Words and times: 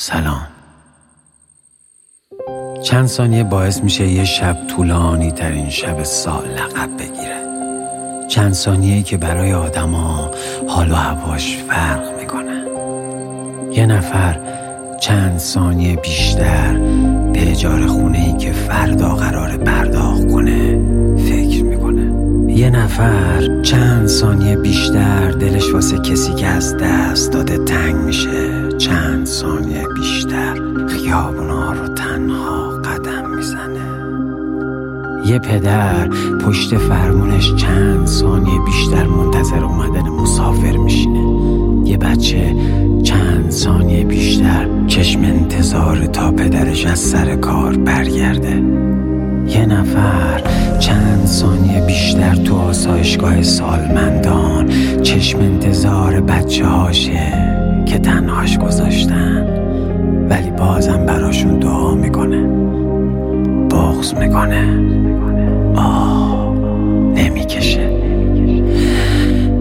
سلام. 0.00 0.46
چند 2.84 3.06
ثانیه 3.06 3.44
باعث 3.44 3.82
میشه 3.82 4.06
یه 4.06 4.24
شب 4.24 4.56
طولانی 4.68 5.32
ترین 5.32 5.70
شب 5.70 6.02
سال 6.02 6.48
لقب 6.48 6.96
بگیره. 6.98 7.42
چند 8.28 8.52
ثانیه 8.52 9.02
که 9.02 9.16
برای 9.16 9.54
آدما 9.54 10.30
حال 10.68 10.90
و 10.90 10.94
هواش 10.94 11.56
فرق 11.56 12.20
می‌کنه. 12.20 12.64
یه 13.72 13.86
نفر 13.86 14.40
چند 15.00 15.38
ثانیه 15.38 15.96
بیشتر 15.96 16.78
به 17.32 17.50
اجاره 17.50 17.86
خونه 17.86 18.18
ای 18.18 18.36
که 18.36 18.52
فردا 18.52 19.08
قرار 19.08 19.56
پرداخت 19.56 20.28
کنه 20.28 20.78
فکر 21.16 21.62
می‌کنه. 21.62 22.28
یه 22.52 22.70
نفر 22.70 23.62
چند 23.62 24.06
ثانیه 24.06 24.56
بیشتر 24.56 25.30
دلش 25.30 25.72
واسه 25.72 25.98
کسی 25.98 26.34
که 26.34 26.46
از 26.46 26.76
دست 26.76 27.32
داده 27.32 27.58
تنگ 27.64 27.94
میشه 27.94 28.68
چند 28.78 29.26
ثانیه 29.26 29.87
می‌زنه 33.48 33.88
یه 35.26 35.38
پدر 35.38 36.08
پشت 36.46 36.76
فرمونش 36.76 37.54
چند 37.54 38.06
ثانیه 38.06 38.60
بیشتر 38.66 39.06
منتظر 39.06 39.64
اومدن 39.64 40.08
مسافر 40.08 40.76
میشینه. 40.76 41.28
یه 41.84 41.96
بچه 41.96 42.56
چند 43.02 43.50
ثانیه 43.50 44.04
بیشتر 44.04 44.66
چشم 44.86 45.20
انتظار 45.20 46.06
تا 46.06 46.32
پدرش 46.32 46.86
از 46.86 46.98
سر 46.98 47.36
کار 47.36 47.76
برگرده. 47.76 48.62
یه 49.46 49.66
نفر 49.66 50.42
چند 50.78 51.26
ثانیه 51.26 51.80
بیشتر 51.86 52.34
تو 52.34 52.56
آسایشگاه 52.56 53.42
سالمندان 53.42 54.68
چشم 55.02 55.38
انتظار 55.38 56.20
بچه 56.20 56.66
هاشه 56.66 57.32
که 57.86 57.98
تنهاش 57.98 58.58
گذاشتن. 58.58 59.46
ولی 60.30 60.50
بازم 60.50 61.06
براشون 61.06 61.58
دعا 61.58 61.94
می‌کنه. 61.94 62.57
بغض 63.98 64.14
می‌کنه. 64.14 64.80
آه 65.76 66.54
نمی‌کشه. 67.16 67.92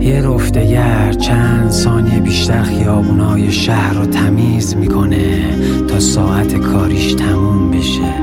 یه 0.00 0.20
رفتگر 0.22 1.12
چند 1.12 1.70
ثانیه 1.70 2.20
بیشتر 2.20 2.62
خیابونای 2.62 3.52
شهر 3.52 3.94
رو 3.94 4.06
تمیز 4.06 4.76
می‌کنه 4.76 5.40
تا 5.88 6.00
ساعت 6.00 6.54
کاریش 6.54 7.14
تموم 7.14 7.70
بشه. 7.70 8.14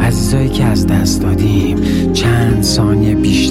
عزیزایی 0.00 0.48
که 0.48 0.64
از 0.64 0.86
دست 0.86 1.22
دادیم 1.22 1.76
چند 2.12 2.62
ثانیه 2.62 3.14
بیشتر 3.14 3.43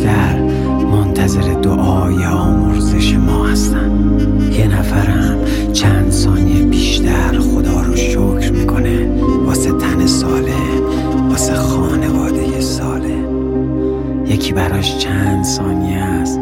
یکی 14.34 14.54
براش 14.54 14.98
چند 14.98 15.44
ثانیه 15.44 15.98
است. 15.98 16.40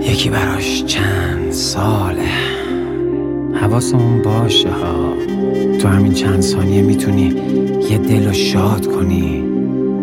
یکی 0.00 0.30
براش 0.30 0.84
چند 0.84 1.52
ساله 1.52 2.30
حواسمون 3.54 4.22
باشه 4.22 4.70
ها. 4.70 5.14
تو 5.80 5.88
همین 5.88 6.12
چند 6.12 6.40
ثانیه 6.40 6.82
می‌تونی 6.82 7.26
یه 7.90 7.98
دل 7.98 8.26
رو 8.26 8.32
شاد 8.32 8.86
کنی 8.86 9.44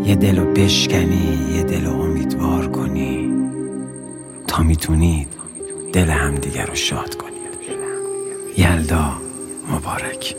یه 0.05 0.15
دل 0.15 0.39
رو 0.39 0.53
بشکنی 0.53 1.55
یه 1.55 1.63
دل 1.63 1.85
رو 1.85 2.01
امیدوار 2.01 2.67
کنی. 2.67 3.33
تا 4.47 4.63
می‌تونید 4.63 5.27
دل 5.93 6.09
همدیگر 6.09 6.65
رو 6.65 6.75
شاد 6.75 7.15
کنید. 7.15 7.39
یلدا 8.57 9.11
مبارک. 9.71 10.35